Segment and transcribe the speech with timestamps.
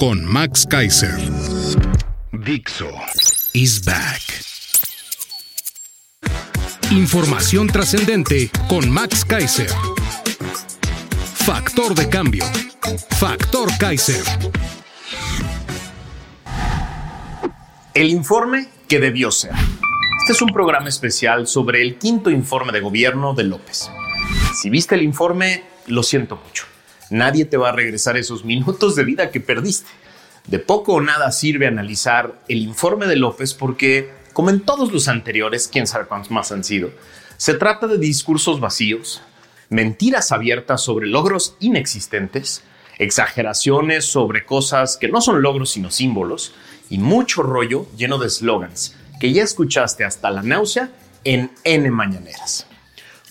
[0.00, 1.14] con Max Kaiser.
[2.32, 2.88] Dixo
[3.52, 4.22] is back.
[6.90, 9.68] Información trascendente con Max Kaiser.
[11.34, 12.46] Factor de cambio.
[13.18, 14.24] Factor Kaiser.
[17.92, 19.52] El informe que debió ser.
[20.22, 23.90] Este es un programa especial sobre el quinto informe de gobierno de López.
[24.62, 26.64] Si viste el informe, lo siento mucho.
[27.10, 29.90] Nadie te va a regresar esos minutos de vida que perdiste.
[30.46, 35.08] De poco o nada sirve analizar el informe de López porque, como en todos los
[35.08, 36.90] anteriores, quién sabe cuántos más han sido,
[37.36, 39.22] se trata de discursos vacíos,
[39.68, 42.62] mentiras abiertas sobre logros inexistentes,
[42.98, 46.52] exageraciones sobre cosas que no son logros sino símbolos
[46.90, 50.90] y mucho rollo lleno de slogans que ya escuchaste hasta la náusea
[51.24, 52.66] en N mañaneras.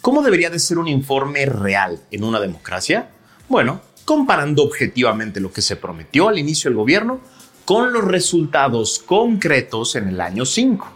[0.01, 3.09] ¿Cómo debería de ser un informe real en una democracia?
[3.49, 7.19] Bueno, comparando objetivamente lo que se prometió al inicio del gobierno
[7.65, 10.87] con los resultados concretos en el año 5.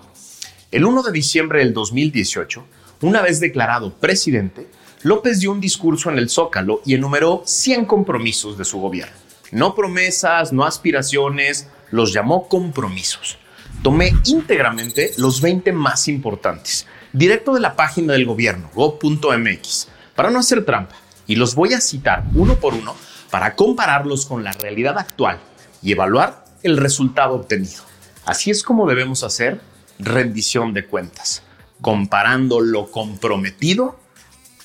[0.69, 2.63] El 1 de diciembre del 2018,
[3.01, 4.67] una vez declarado presidente,
[5.01, 9.15] López dio un discurso en el Zócalo y enumeró 100 compromisos de su gobierno.
[9.51, 13.39] No promesas, no aspiraciones, los llamó compromisos.
[13.81, 20.37] Tomé íntegramente los 20 más importantes, directo de la página del gobierno, go.mx, para no
[20.37, 22.95] hacer trampa y los voy a citar uno por uno
[23.29, 25.39] para compararlos con la realidad actual
[25.81, 27.83] y evaluar el resultado obtenido.
[28.25, 29.59] Así es como debemos hacer
[29.99, 31.43] rendición de cuentas,
[31.81, 33.99] comparando lo comprometido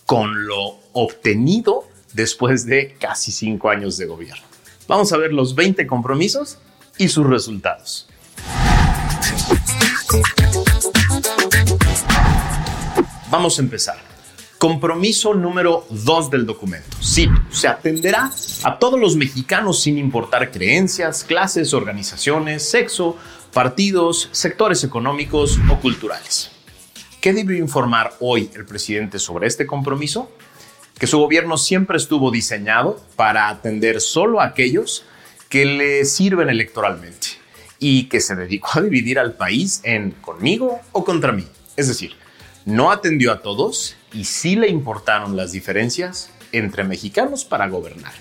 [0.06, 4.44] con lo obtenido después de casi cinco años de gobierno.
[4.86, 6.58] Vamos a ver los 20 compromisos
[6.96, 8.08] y sus resultados.
[13.30, 14.07] Vamos a empezar.
[14.58, 16.96] Compromiso número 2 del documento.
[17.00, 18.32] Sí, se atenderá
[18.64, 23.16] a todos los mexicanos sin importar creencias, clases, organizaciones, sexo,
[23.52, 26.50] partidos, sectores económicos o culturales.
[27.20, 30.28] ¿Qué debió informar hoy el presidente sobre este compromiso?
[30.98, 35.04] Que su gobierno siempre estuvo diseñado para atender solo a aquellos
[35.48, 37.28] que le sirven electoralmente
[37.78, 41.46] y que se dedicó a dividir al país en conmigo o contra mí.
[41.76, 42.16] Es decir,
[42.64, 48.12] no atendió a todos y sí le importaron las diferencias entre mexicanos para gobernar.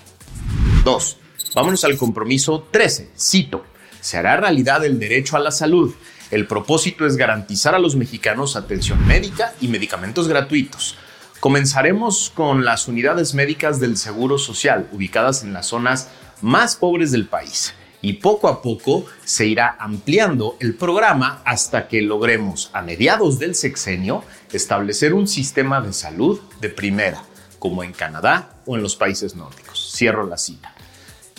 [0.84, 1.16] 2.
[1.54, 3.10] Vámonos al compromiso 13.
[3.18, 3.64] Cito.
[4.00, 5.94] Se hará realidad el derecho a la salud.
[6.30, 10.96] El propósito es garantizar a los mexicanos atención médica y medicamentos gratuitos.
[11.40, 16.08] Comenzaremos con las unidades médicas del Seguro Social, ubicadas en las zonas
[16.42, 22.02] más pobres del país y poco a poco se irá ampliando el programa hasta que
[22.02, 24.22] logremos a mediados del sexenio
[24.52, 27.22] establecer un sistema de salud de primera,
[27.58, 29.92] como en Canadá o en los países nórdicos.
[29.94, 30.74] Cierro la cita.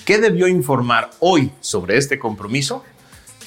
[0.06, 2.84] ¿Qué debió informar hoy sobre este compromiso?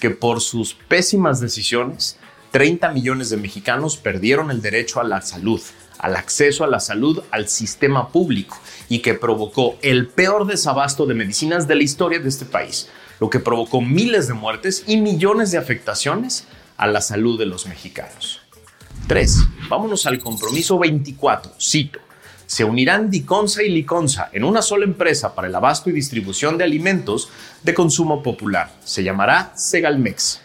[0.00, 2.16] Que por sus pésimas decisiones,
[2.50, 5.60] 30 millones de mexicanos perdieron el derecho a la salud,
[5.98, 8.58] al acceso a la salud, al sistema público
[8.88, 12.88] y que provocó el peor desabasto de medicinas de la historia de este país
[13.22, 17.68] lo que provocó miles de muertes y millones de afectaciones a la salud de los
[17.68, 18.40] mexicanos.
[19.06, 19.36] 3.
[19.68, 21.52] Vámonos al compromiso 24.
[21.60, 22.00] Cito.
[22.46, 26.64] Se unirán Diconsa y Liconsa en una sola empresa para el abasto y distribución de
[26.64, 27.28] alimentos
[27.62, 28.72] de consumo popular.
[28.82, 30.40] Se llamará Segalmex.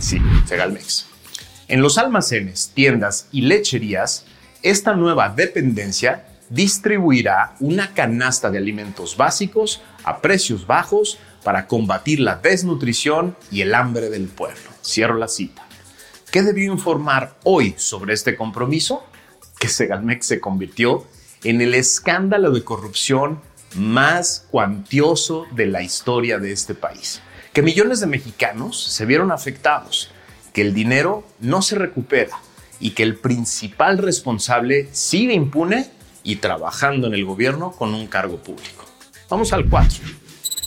[0.00, 1.06] Sí, Segalmex.
[1.68, 4.24] En los almacenes, tiendas y lecherías,
[4.62, 12.36] esta nueva dependencia distribuirá una canasta de alimentos básicos a precios bajos para combatir la
[12.36, 14.70] desnutrición y el hambre del pueblo.
[14.84, 15.66] Cierro la cita.
[16.30, 19.04] ¿Qué debió informar hoy sobre este compromiso?
[19.58, 21.06] Que Segalmex se convirtió
[21.42, 23.40] en el escándalo de corrupción
[23.74, 27.20] más cuantioso de la historia de este país.
[27.52, 30.10] Que millones de mexicanos se vieron afectados,
[30.52, 32.36] que el dinero no se recupera
[32.78, 35.90] y que el principal responsable sigue impune
[36.22, 38.84] y trabajando en el gobierno con un cargo público.
[39.28, 39.98] Vamos al 4.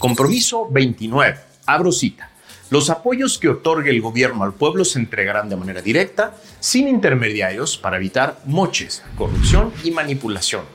[0.04, 1.38] Compromiso 29.
[1.64, 2.28] Abro cita.
[2.68, 7.78] Los apoyos que otorgue el gobierno al pueblo se entregarán de manera directa, sin intermediarios,
[7.78, 10.66] para evitar moches, corrupción y manipulación.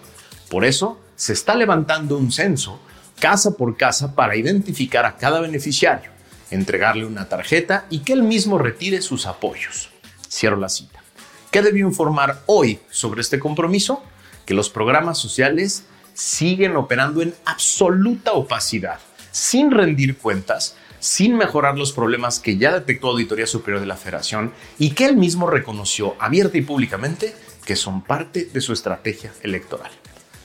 [0.50, 2.80] Por eso, se está levantando un censo
[3.20, 6.10] casa por casa para identificar a cada beneficiario,
[6.50, 9.92] entregarle una tarjeta y que él mismo retire sus apoyos.
[10.28, 11.04] Cierro la cita.
[11.52, 14.02] ¿Qué debió informar hoy sobre este compromiso?
[14.48, 15.84] Que los programas sociales
[16.16, 19.00] siguen operando en absoluta opacidad,
[19.32, 24.54] sin rendir cuentas, sin mejorar los problemas que ya detectó Auditoría Superior de la Federación
[24.78, 27.34] y que él mismo reconoció abierta y públicamente
[27.66, 29.92] que son parte de su estrategia electoral.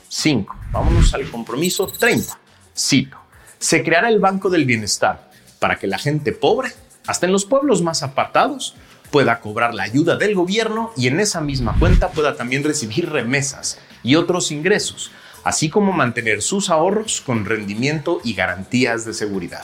[0.09, 0.55] 5.
[0.71, 2.39] Vámonos al compromiso 30.
[2.77, 3.17] Cito.
[3.57, 5.29] Se creará el Banco del Bienestar
[5.59, 6.71] para que la gente pobre,
[7.07, 8.75] hasta en los pueblos más apartados,
[9.11, 13.79] pueda cobrar la ayuda del gobierno y en esa misma cuenta pueda también recibir remesas
[14.03, 15.11] y otros ingresos,
[15.45, 19.63] así como mantener sus ahorros con rendimiento y garantías de seguridad.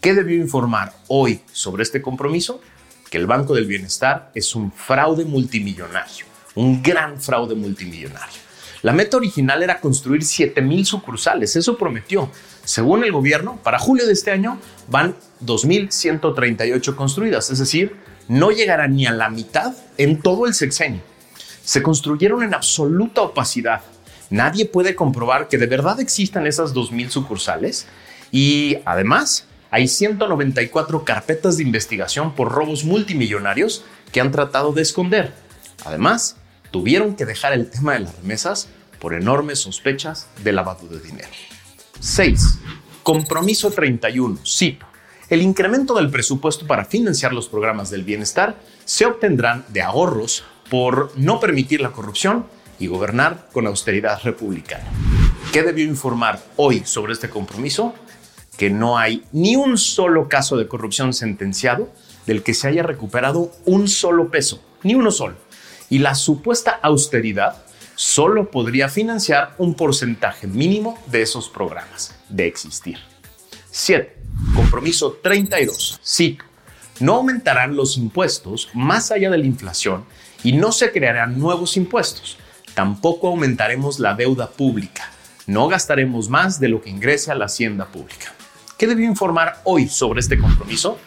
[0.00, 2.60] ¿Qué debió informar hoy sobre este compromiso?
[3.10, 8.40] Que el Banco del Bienestar es un fraude multimillonario, un gran fraude multimillonario.
[8.82, 12.30] La meta original era construir 7.000 sucursales, eso prometió.
[12.64, 14.58] Según el gobierno, para julio de este año
[14.88, 17.96] van 2.138 construidas, es decir,
[18.28, 21.02] no llegarán ni a la mitad en todo el sexenio.
[21.64, 23.82] Se construyeron en absoluta opacidad.
[24.32, 27.86] Nadie puede comprobar que de verdad existan esas 2.000 sucursales
[28.30, 35.34] y además hay 194 carpetas de investigación por robos multimillonarios que han tratado de esconder.
[35.84, 36.36] Además,
[36.70, 38.68] tuvieron que dejar el tema de las remesas
[39.00, 41.28] por enormes sospechas de lavado de dinero.
[42.00, 42.58] 6.
[43.02, 44.38] Compromiso 31.
[44.46, 44.86] Cito.
[45.28, 48.56] El incremento del presupuesto para financiar los programas del bienestar
[48.86, 52.46] se obtendrán de ahorros por no permitir la corrupción
[52.82, 54.84] y gobernar con austeridad republicana.
[55.52, 57.94] ¿Qué debió informar hoy sobre este compromiso?
[58.56, 61.92] Que no hay ni un solo caso de corrupción sentenciado
[62.26, 65.36] del que se haya recuperado un solo peso, ni uno solo
[65.92, 67.62] y la supuesta austeridad
[67.96, 72.96] solo podría financiar un porcentaje mínimo de esos programas de existir.
[73.70, 74.16] 7.
[74.56, 76.00] Compromiso 32.
[76.02, 76.46] Cito.
[77.00, 80.06] No aumentarán los impuestos más allá de la inflación
[80.42, 82.38] y no se crearán nuevos impuestos.
[82.74, 85.10] Tampoco aumentaremos la deuda pública.
[85.46, 88.32] No gastaremos más de lo que ingrese a la hacienda pública.
[88.78, 90.98] ¿Qué debió informar hoy sobre este compromiso?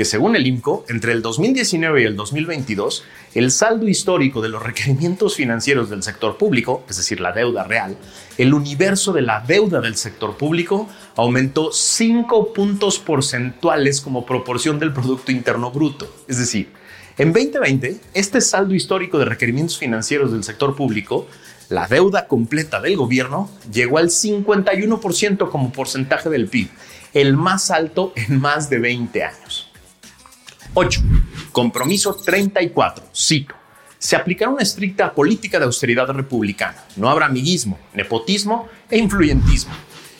[0.00, 4.62] que según el IMCO, entre el 2019 y el 2022, el saldo histórico de los
[4.62, 7.98] requerimientos financieros del sector público, es decir, la deuda real,
[8.38, 14.94] el universo de la deuda del sector público aumentó 5 puntos porcentuales como proporción del
[14.94, 16.10] Producto Interno Bruto.
[16.26, 16.72] Es decir,
[17.20, 21.26] en 2020, este saldo histórico de requerimientos financieros del sector público,
[21.68, 26.70] la deuda completa del gobierno, llegó al 51% como porcentaje del PIB,
[27.12, 29.70] el más alto en más de 20 años.
[30.72, 31.02] 8.
[31.52, 33.04] Compromiso 34.
[33.14, 33.54] Cito.
[33.98, 36.82] Se aplicará una estricta política de austeridad republicana.
[36.96, 39.74] No habrá amiguismo, nepotismo e influyentismo.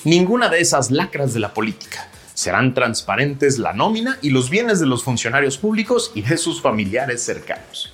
[0.04, 2.10] Ninguna de esas lacras de la política.
[2.40, 7.22] Serán transparentes la nómina y los bienes de los funcionarios públicos y de sus familiares
[7.22, 7.92] cercanos.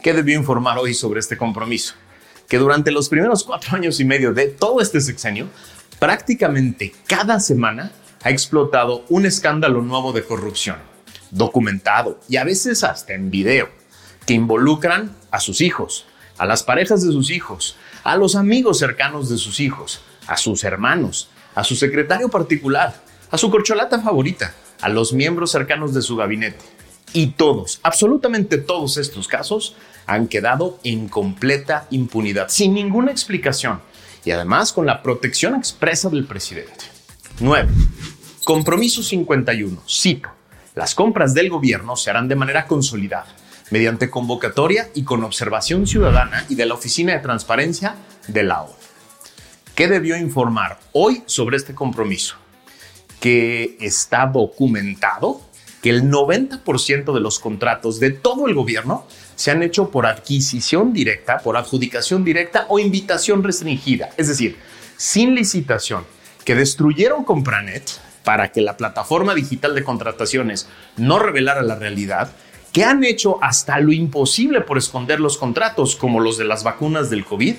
[0.00, 1.94] ¿Qué debió informar hoy sobre este compromiso?
[2.48, 5.48] Que durante los primeros cuatro años y medio de todo este sexenio,
[5.98, 7.90] prácticamente cada semana
[8.22, 10.76] ha explotado un escándalo nuevo de corrupción
[11.32, 13.70] documentado y a veces hasta en video,
[14.24, 16.06] que involucran a sus hijos,
[16.38, 20.62] a las parejas de sus hijos, a los amigos cercanos de sus hijos, a sus
[20.62, 26.16] hermanos, a su secretario particular, a su corcholata favorita, a los miembros cercanos de su
[26.16, 26.64] gabinete.
[27.12, 29.74] Y todos, absolutamente todos estos casos
[30.06, 33.80] han quedado en completa impunidad, sin ninguna explicación
[34.24, 36.84] y además con la protección expresa del presidente.
[37.40, 37.68] 9.
[38.44, 39.82] Compromiso 51.
[39.88, 40.28] Cito.
[40.74, 43.26] Las compras del gobierno se harán de manera consolidada,
[43.70, 47.96] mediante convocatoria y con observación ciudadana y de la Oficina de Transparencia
[48.28, 48.74] de la ONU.
[49.74, 52.36] ¿Qué debió informar hoy sobre este compromiso?
[53.20, 55.40] Que está documentado
[55.82, 60.92] que el 90% de los contratos de todo el gobierno se han hecho por adquisición
[60.92, 64.58] directa, por adjudicación directa o invitación restringida, es decir,
[64.96, 66.04] sin licitación,
[66.44, 67.90] que destruyeron Compranet,
[68.24, 72.30] para que la plataforma digital de contrataciones no revelara la realidad,
[72.72, 77.10] que han hecho hasta lo imposible por esconder los contratos, como los de las vacunas
[77.10, 77.56] del COVID,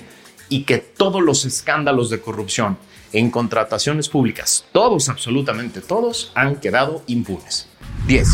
[0.48, 2.78] y que todos los escándalos de corrupción
[3.12, 7.68] en contrataciones públicas, todos, absolutamente todos, han quedado impunes.
[8.06, 8.28] 10.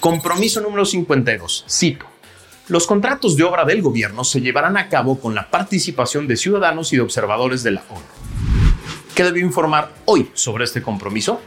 [0.00, 1.64] Compromiso número 52.
[1.68, 2.06] Cito.
[2.68, 6.92] Los contratos de obra del gobierno se llevarán a cabo con la participación de ciudadanos
[6.92, 8.00] y de observadores de la ONU.
[9.14, 11.40] ¿Qué debió informar hoy sobre este compromiso?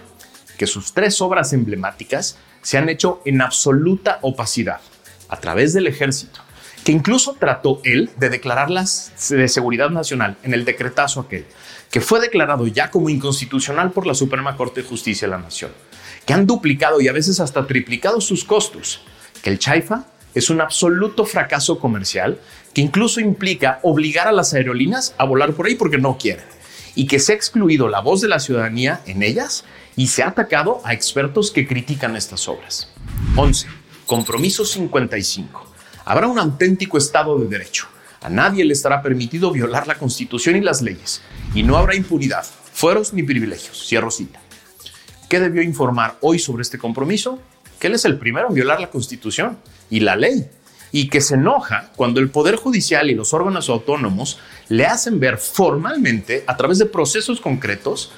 [0.57, 4.81] Que sus tres obras emblemáticas se han hecho en absoluta opacidad
[5.29, 6.41] a través del ejército,
[6.83, 11.45] que incluso trató él de declararlas de seguridad nacional en el decretazo aquel,
[11.93, 15.69] que fue declarado ya como inconstitucional por la Suprema Corte de Justicia de la Nación,
[16.25, 19.01] que han duplicado y a veces hasta triplicado sus costos,
[19.43, 22.39] que el Chaifa es un absoluto fracaso comercial
[22.73, 26.45] que incluso implica obligar a las aerolíneas a volar por ahí porque no quieren
[26.95, 29.63] y que se ha excluido la voz de la ciudadanía en ellas
[29.95, 32.91] y se ha atacado a expertos que critican estas obras.
[33.35, 33.67] 11.
[34.07, 35.71] Compromiso 55.
[36.05, 37.92] Habrá un auténtico Estado de Derecho.
[38.23, 41.21] A nadie le estará permitido violar la Constitución y las leyes
[41.53, 43.85] y no habrá impunidad, fueros ni privilegios.
[43.85, 44.39] Cierro cita.
[45.27, 47.39] ¿Qué debió informar hoy sobre este compromiso?
[47.79, 49.57] Que él es el primero en violar la Constitución
[49.89, 50.49] y la ley
[50.93, 54.39] y que se enoja cuando el Poder Judicial y los órganos autónomos
[54.69, 58.11] le hacen ver formalmente, a través de procesos concretos,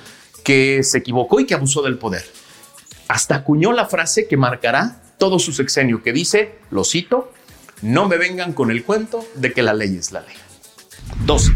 [0.43, 2.25] que se equivocó y que abusó del poder.
[3.07, 7.31] Hasta acuñó la frase que marcará todo su sexenio, que dice, lo cito,
[7.85, 10.35] no me vengan con el cuento de que la ley es la ley.
[11.23, 11.51] 12.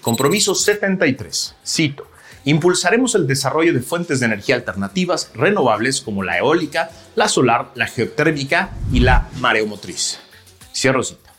[0.00, 1.56] Compromiso 73.
[1.66, 2.06] Cito.
[2.44, 7.88] Impulsaremos el desarrollo de fuentes de energía alternativas renovables como la eólica, la solar, la
[7.88, 10.20] geotérmica y la mareomotriz.
[10.72, 11.34] Cierro cita.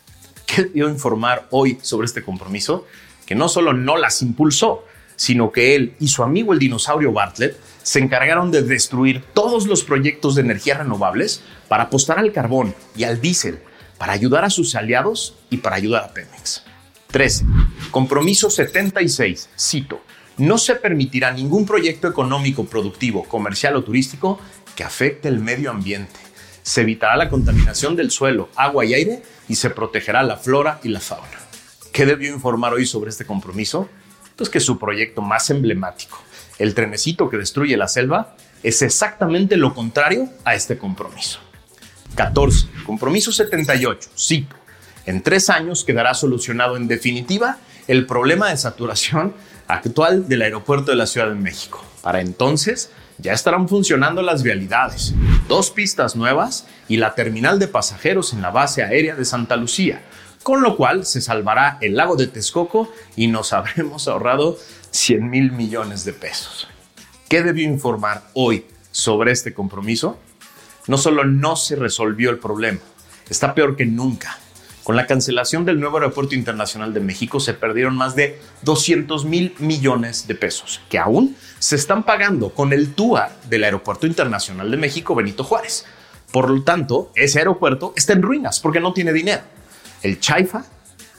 [0.46, 2.86] ¿Qué dio informar hoy sobre este compromiso?
[3.26, 4.84] Que no solo no las impulsó,
[5.16, 9.86] sino que él y su amigo el dinosaurio Bartlett se encargaron de destruir todos los
[9.86, 13.60] proyectos de energía renovables para apostar al carbón y al diésel,
[14.04, 16.64] para ayudar a sus aliados y para ayudar a Pemex.
[17.08, 17.46] 13.
[17.90, 19.48] Compromiso 76.
[19.58, 20.02] Cito.
[20.36, 24.42] No se permitirá ningún proyecto económico, productivo, comercial o turístico
[24.76, 26.20] que afecte el medio ambiente
[26.64, 30.90] se evitará la contaminación del suelo, agua y aire y se protegerá la flora y
[30.90, 31.40] la fauna.
[31.94, 33.88] ¿Qué debió informar hoy sobre este compromiso?
[34.36, 36.22] Pues que su proyecto más emblemático,
[36.60, 41.40] el trenecito que destruye la selva, es exactamente lo contrario a este compromiso.
[42.16, 42.68] 14.
[42.86, 44.10] Compromiso 78.
[44.18, 44.56] Cito.
[45.06, 49.34] En tres años quedará solucionado en definitiva el problema de saturación
[49.68, 51.84] actual del aeropuerto de la Ciudad de México.
[52.02, 55.14] Para entonces, ya estarán funcionando las vialidades,
[55.48, 60.02] dos pistas nuevas y la terminal de pasajeros en la base aérea de Santa Lucía,
[60.42, 64.58] con lo cual se salvará el lago de Texcoco y nos habremos ahorrado
[64.92, 66.68] 100 mil millones de pesos.
[67.30, 70.20] ¿Qué debió informar hoy sobre este compromiso?
[70.88, 72.80] No solo no se resolvió el problema,
[73.30, 74.38] está peor que nunca.
[74.84, 79.56] Con la cancelación del nuevo aeropuerto internacional de México se perdieron más de 200 mil
[79.60, 84.76] millones de pesos, que aún se están pagando con el TUA del Aeropuerto Internacional de
[84.76, 85.86] México Benito Juárez.
[86.34, 89.44] Por lo tanto, ese aeropuerto está en ruinas porque no tiene dinero.
[90.02, 90.66] El Chaifa,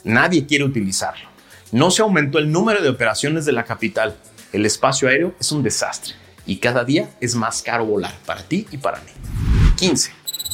[0.04, 1.26] nadie quiere utilizarlo.
[1.72, 4.14] No se aumentó el número de operaciones de la capital.
[4.52, 8.66] El espacio aéreo es un desastre y cada día es más caro volar para ti
[8.70, 9.53] y para mí.
[9.76, 10.12] 15.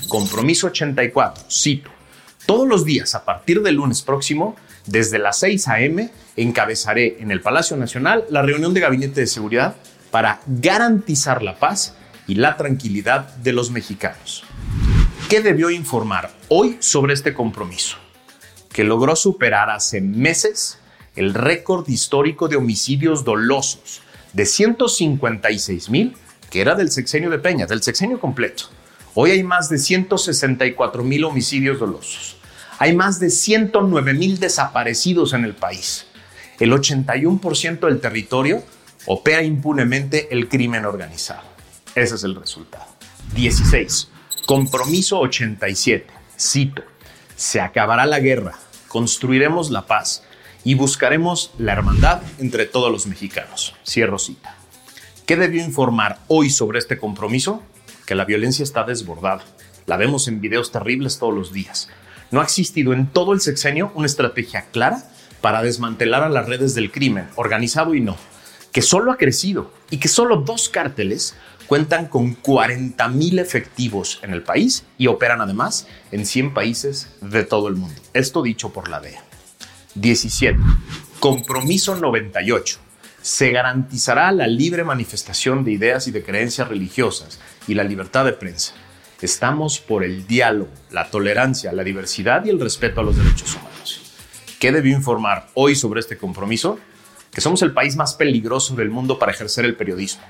[0.08, 1.44] Compromiso 84.
[1.50, 1.90] Cito.
[2.46, 7.40] Todos los días, a partir del lunes próximo, desde las 6 a.m., encabezaré en el
[7.40, 9.76] Palacio Nacional la reunión de Gabinete de Seguridad
[10.10, 11.94] para garantizar la paz
[12.26, 14.44] y la tranquilidad de los mexicanos.
[15.28, 17.98] ¿Qué debió informar hoy sobre este compromiso?
[18.72, 20.78] Que logró superar hace meses
[21.14, 24.00] el récord histórico de homicidios dolosos
[24.32, 26.16] de 156 mil,
[26.50, 28.70] que era del sexenio de Peña, del sexenio completo.
[29.14, 32.36] Hoy hay más de 164 mil homicidios dolosos.
[32.78, 36.06] Hay más de 109 mil desaparecidos en el país.
[36.60, 38.62] El 81% del territorio
[39.06, 41.42] opera impunemente el crimen organizado.
[41.94, 42.86] Ese es el resultado.
[43.34, 44.08] 16.
[44.46, 46.06] Compromiso 87.
[46.38, 46.82] Cito.
[47.34, 50.22] Se acabará la guerra, construiremos la paz
[50.62, 53.74] y buscaremos la hermandad entre todos los mexicanos.
[53.86, 54.54] Cierro cita.
[55.26, 57.62] ¿Qué debió informar hoy sobre este compromiso?
[58.10, 59.44] Que la violencia está desbordada.
[59.86, 61.88] La vemos en videos terribles todos los días.
[62.32, 65.04] No ha existido en todo el sexenio una estrategia clara
[65.40, 68.16] para desmantelar a las redes del crimen, organizado y no,
[68.72, 71.36] que solo ha crecido y que solo dos cárteles
[71.68, 77.44] cuentan con 40 mil efectivos en el país y operan además en 100 países de
[77.44, 78.02] todo el mundo.
[78.12, 79.22] Esto dicho por la DEA.
[79.94, 80.58] 17.
[81.20, 82.76] Compromiso 98.
[83.22, 88.32] Se garantizará la libre manifestación de ideas y de creencias religiosas y la libertad de
[88.32, 88.74] prensa.
[89.20, 94.00] Estamos por el diálogo, la tolerancia, la diversidad y el respeto a los derechos humanos.
[94.58, 96.78] ¿Qué debió informar hoy sobre este compromiso?
[97.30, 100.22] Que somos el país más peligroso del mundo para ejercer el periodismo,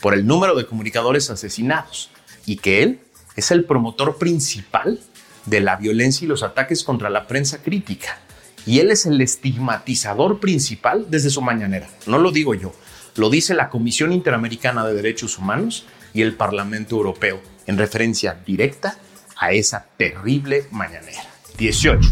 [0.00, 2.10] por el número de comunicadores asesinados,
[2.46, 3.00] y que él
[3.36, 5.00] es el promotor principal
[5.46, 8.18] de la violencia y los ataques contra la prensa crítica.
[8.66, 11.88] Y él es el estigmatizador principal desde su mañanera.
[12.06, 12.72] No lo digo yo,
[13.16, 18.96] lo dice la Comisión Interamericana de Derechos Humanos y el Parlamento Europeo en referencia directa
[19.36, 21.24] a esa terrible mañanera.
[21.58, 22.08] 18.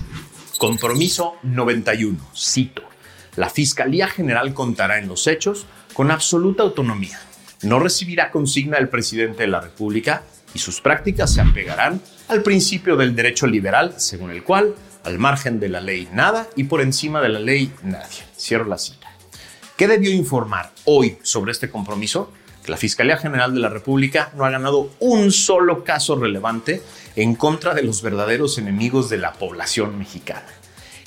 [0.59, 2.19] Compromiso 91.
[2.37, 2.83] Cito.
[3.37, 7.19] La Fiscalía General contará en los hechos con absoluta autonomía.
[7.63, 12.97] No recibirá consigna del presidente de la República y sus prácticas se apegarán al principio
[12.97, 17.21] del derecho liberal, según el cual, al margen de la ley nada y por encima
[17.21, 18.23] de la ley nadie.
[18.37, 19.09] Cierro la cita.
[19.77, 22.33] ¿Qué debió informar hoy sobre este compromiso?
[22.67, 26.81] La Fiscalía General de la República no ha ganado un solo caso relevante
[27.17, 30.47] en contra de los verdaderos enemigos de la población mexicana,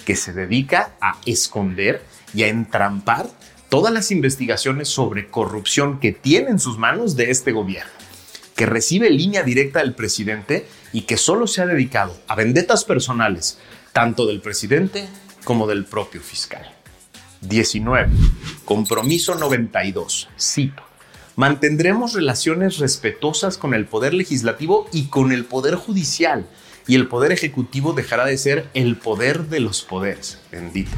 [0.06, 3.28] que se dedica a esconder y a entrampar
[3.70, 7.92] todas las investigaciones sobre corrupción que tiene en sus manos de este gobierno,
[8.58, 13.60] que recibe línea directa del presidente y que solo se ha dedicado a vendetas personales,
[13.94, 15.08] tanto del presidente
[15.46, 16.70] como del propio fiscal.
[17.42, 18.10] 19.
[18.66, 20.28] Compromiso 92.
[20.38, 20.95] Cito.
[21.36, 26.48] Mantendremos relaciones respetuosas con el Poder Legislativo y con el Poder Judicial,
[26.88, 30.40] y el Poder Ejecutivo dejará de ser el poder de los poderes.
[30.50, 30.92] Bendito.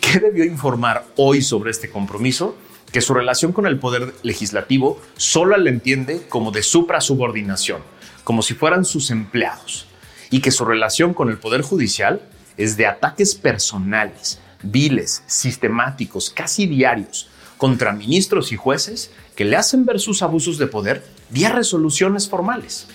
[0.00, 2.56] ¿Qué debió informar hoy sobre este compromiso?
[2.90, 7.82] Que su relación con el Poder Legislativo solo la entiende como de supra-subordinación,
[8.24, 9.86] como si fueran sus empleados,
[10.30, 12.22] y que su relación con el Poder Judicial
[12.56, 17.28] es de ataques personales, viles, sistemáticos, casi diarios,
[17.58, 22.86] contra ministros y jueces que le hacen ver sus abusos de poder vía resoluciones formales.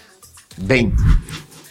[0.57, 0.95] 20.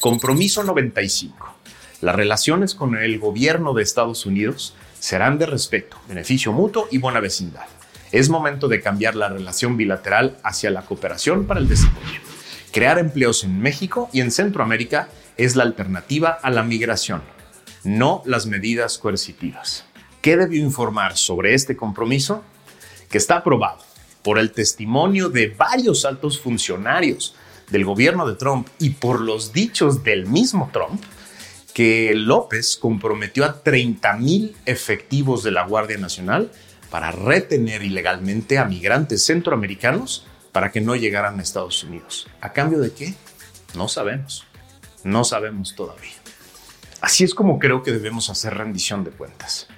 [0.00, 1.54] Compromiso 95.
[2.00, 7.20] Las relaciones con el gobierno de Estados Unidos serán de respeto, beneficio mutuo y buena
[7.20, 7.66] vecindad.
[8.12, 12.20] Es momento de cambiar la relación bilateral hacia la cooperación para el desarrollo.
[12.72, 17.22] Crear empleos en México y en Centroamérica es la alternativa a la migración,
[17.84, 19.84] no las medidas coercitivas.
[20.20, 22.44] ¿Qué debió informar sobre este compromiso?
[23.10, 23.78] Que está aprobado
[24.22, 27.34] por el testimonio de varios altos funcionarios
[27.70, 31.02] del gobierno de Trump y por los dichos del mismo Trump,
[31.74, 36.50] que López comprometió a 30 mil efectivos de la Guardia Nacional
[36.90, 42.28] para retener ilegalmente a migrantes centroamericanos para que no llegaran a Estados Unidos.
[42.40, 43.14] ¿A cambio de qué?
[43.74, 44.46] No sabemos.
[45.04, 46.10] No sabemos todavía.
[47.00, 49.68] Así es como creo que debemos hacer rendición de cuentas.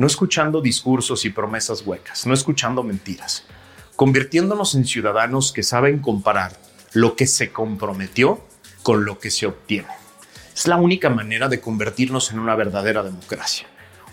[0.00, 3.44] No escuchando discursos y promesas huecas, no escuchando mentiras,
[3.96, 6.58] convirtiéndonos en ciudadanos que saben comparar
[6.94, 8.42] lo que se comprometió
[8.82, 9.90] con lo que se obtiene.
[10.54, 13.66] Es la única manera de convertirnos en una verdadera democracia.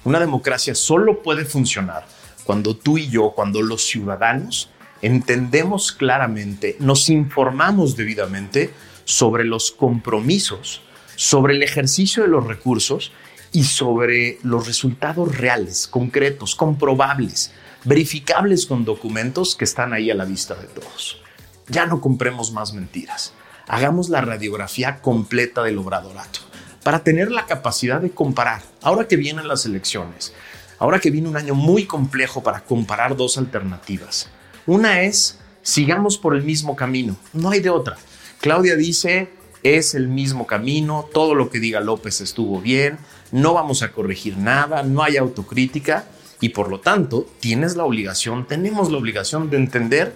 [0.04, 2.06] Una democracia solo puede funcionar
[2.44, 4.70] cuando tú y yo, cuando los ciudadanos
[5.02, 8.74] entendemos claramente, nos informamos debidamente
[9.06, 10.82] sobre los compromisos,
[11.16, 13.14] sobre el ejercicio de los recursos
[13.52, 17.52] y sobre los resultados reales, concretos, comprobables,
[17.84, 21.22] verificables con documentos que están ahí a la vista de todos.
[21.68, 23.34] Ya no compremos más mentiras.
[23.68, 26.40] Hagamos la radiografía completa del obradorato
[26.84, 28.62] para tener la capacidad de comparar.
[28.82, 30.34] Ahora que vienen las elecciones,
[30.80, 34.30] ahora que viene un año muy complejo para comparar dos alternativas.
[34.66, 37.98] Una es, sigamos por el mismo camino, no hay de otra.
[38.40, 39.30] Claudia dice,
[39.64, 42.98] es el mismo camino, todo lo que diga López estuvo bien,
[43.32, 46.06] no vamos a corregir nada, no hay autocrítica
[46.40, 50.16] y por lo tanto tienes la obligación, tenemos la obligación de entender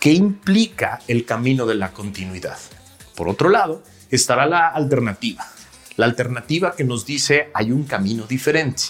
[0.00, 2.58] qué implica el camino de la continuidad.
[3.14, 5.46] Por otro lado, estará la alternativa,
[5.96, 8.84] la alternativa que nos dice hay un camino diferente.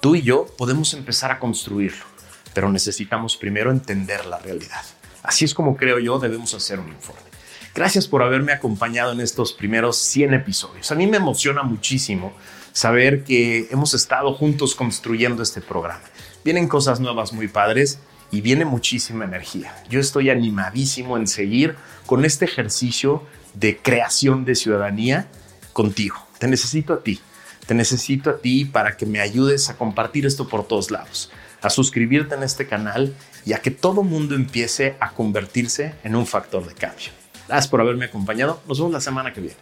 [0.00, 2.04] Tú y yo podemos empezar a construirlo,
[2.52, 4.82] pero necesitamos primero entender la realidad.
[5.22, 7.27] Así es como creo yo debemos hacer un informe.
[7.74, 10.90] Gracias por haberme acompañado en estos primeros 100 episodios.
[10.90, 12.32] A mí me emociona muchísimo
[12.72, 16.02] saber que hemos estado juntos construyendo este programa.
[16.44, 18.00] Vienen cosas nuevas muy padres
[18.30, 19.74] y viene muchísima energía.
[19.88, 21.76] Yo estoy animadísimo en seguir
[22.06, 23.22] con este ejercicio
[23.54, 25.28] de creación de ciudadanía
[25.72, 26.16] contigo.
[26.38, 27.20] Te necesito a ti.
[27.66, 31.68] Te necesito a ti para que me ayudes a compartir esto por todos lados, a
[31.68, 36.66] suscribirte en este canal y a que todo mundo empiece a convertirse en un factor
[36.66, 37.10] de cambio.
[37.48, 38.60] Gracias por haberme acompañado.
[38.68, 39.56] Nos vemos la semana que viene.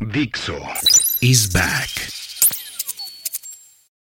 [0.00, 0.56] Dixo
[1.20, 2.23] is back.